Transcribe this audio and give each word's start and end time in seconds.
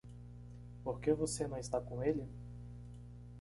Por 0.83 0.99
que 0.99 1.13
você 1.13 1.47
não 1.47 1.59
está 1.59 1.79
com 1.79 2.01
ele? 2.03 2.27